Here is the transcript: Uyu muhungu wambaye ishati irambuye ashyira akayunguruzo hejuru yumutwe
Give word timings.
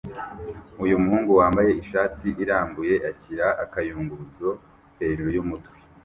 Uyu 0.83 1.01
muhungu 1.03 1.31
wambaye 1.39 1.71
ishati 1.81 2.27
irambuye 2.43 2.95
ashyira 3.09 3.47
akayunguruzo 3.63 4.49
hejuru 4.99 5.29
yumutwe 5.35 5.77